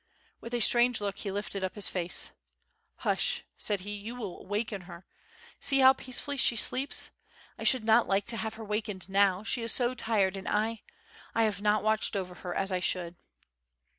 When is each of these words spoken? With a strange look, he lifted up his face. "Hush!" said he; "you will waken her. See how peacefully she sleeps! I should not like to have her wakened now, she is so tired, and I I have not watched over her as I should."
With 0.39 0.55
a 0.55 0.59
strange 0.61 0.99
look, 0.99 1.19
he 1.19 1.29
lifted 1.29 1.63
up 1.63 1.75
his 1.75 1.87
face. 1.87 2.31
"Hush!" 3.05 3.43
said 3.55 3.81
he; 3.81 3.93
"you 3.95 4.15
will 4.15 4.47
waken 4.47 4.85
her. 4.89 5.05
See 5.59 5.77
how 5.77 5.93
peacefully 5.93 6.37
she 6.37 6.55
sleeps! 6.55 7.11
I 7.59 7.63
should 7.63 7.83
not 7.83 8.07
like 8.07 8.25
to 8.29 8.37
have 8.37 8.55
her 8.55 8.63
wakened 8.65 9.07
now, 9.09 9.43
she 9.43 9.61
is 9.61 9.71
so 9.71 9.93
tired, 9.93 10.35
and 10.35 10.47
I 10.47 10.81
I 11.35 11.43
have 11.43 11.61
not 11.61 11.83
watched 11.83 12.15
over 12.15 12.33
her 12.33 12.55
as 12.55 12.71
I 12.71 12.79
should." 12.79 13.15